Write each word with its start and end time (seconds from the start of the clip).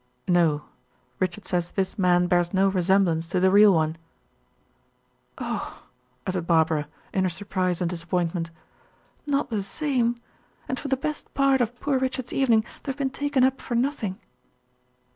"No. 0.27 0.63
Richard 1.19 1.45
says 1.45 1.69
this 1.69 1.95
man 1.95 2.25
bears 2.25 2.55
no 2.55 2.69
resemblance 2.69 3.27
to 3.27 3.39
the 3.39 3.51
real 3.51 3.71
one." 3.71 3.99
"Oh!" 5.37 5.83
uttered 6.25 6.47
Barbara, 6.47 6.87
in 7.13 7.23
her 7.23 7.29
surprise 7.29 7.81
and 7.81 7.89
disappointment. 7.91 8.49
"Not 9.27 9.51
the 9.51 9.61
same! 9.61 10.15
And 10.67 10.79
for 10.79 10.87
the 10.87 10.97
best 10.97 11.31
part 11.35 11.61
of 11.61 11.79
poor 11.79 11.99
Richard's 11.99 12.33
evening 12.33 12.63
to 12.81 12.89
have 12.89 12.97
been 12.97 13.11
taken 13.11 13.43
up 13.43 13.61
for 13.61 13.75
nothing." 13.75 14.17